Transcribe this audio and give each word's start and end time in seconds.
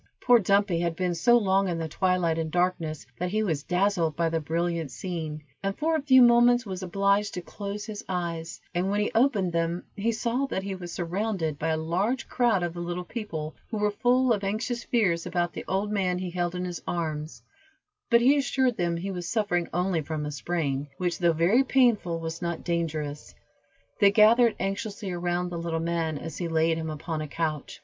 Poor 0.19 0.39
Dumpy 0.39 0.79
had 0.79 0.95
been 0.95 1.13
so 1.13 1.37
long 1.37 1.67
in 1.67 1.77
the 1.77 1.87
twilight 1.87 2.39
and 2.39 2.49
darkness, 2.49 3.05
that 3.19 3.29
he 3.29 3.43
was 3.43 3.61
dazzled 3.61 4.15
by 4.15 4.29
the 4.29 4.39
brilliant 4.39 4.89
scene, 4.89 5.43
and 5.61 5.77
for 5.77 5.95
a 5.95 6.01
few 6.01 6.23
moments 6.23 6.65
was 6.65 6.81
obliged 6.81 7.35
to 7.35 7.41
close 7.43 7.85
his 7.85 8.03
eyes, 8.09 8.59
and 8.73 8.89
when 8.89 8.99
he 8.99 9.11
opened 9.13 9.53
them, 9.53 9.83
he 9.95 10.11
saw 10.11 10.47
that 10.47 10.63
he 10.63 10.73
was 10.73 10.91
surrounded 10.91 11.59
by 11.59 11.67
a 11.67 11.77
large 11.77 12.27
crowd 12.27 12.63
of 12.63 12.73
the 12.73 12.79
little 12.79 13.03
people, 13.03 13.53
who 13.69 13.77
were 13.77 13.91
full 13.91 14.33
of 14.33 14.43
anxious 14.43 14.83
fears 14.83 15.27
about 15.27 15.53
the 15.53 15.65
old 15.67 15.91
man 15.91 16.17
he 16.17 16.31
held 16.31 16.55
in 16.55 16.65
his 16.65 16.81
arms, 16.87 17.43
but 18.09 18.21
he 18.21 18.35
assured 18.37 18.77
them 18.77 18.97
he 18.97 19.11
was 19.11 19.29
suffering 19.29 19.69
only 19.71 20.01
from 20.01 20.25
a 20.25 20.31
sprain, 20.31 20.87
which, 20.97 21.19
though 21.19 21.31
very 21.31 21.63
painful, 21.63 22.19
was 22.19 22.41
not 22.41 22.63
dangerous. 22.63 23.35
They 23.99 24.09
gathered 24.09 24.55
anxiously 24.59 25.11
around 25.11 25.49
the 25.49 25.59
little 25.59 25.79
man 25.79 26.17
as 26.17 26.39
he 26.39 26.47
laid 26.47 26.77
him 26.79 26.89
upon 26.89 27.21
a 27.21 27.27
couch. 27.27 27.79